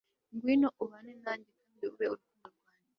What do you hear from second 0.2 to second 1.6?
ngwino ubane nanjye